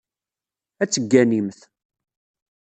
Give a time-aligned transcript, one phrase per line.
[0.81, 1.59] Ad tegganimt.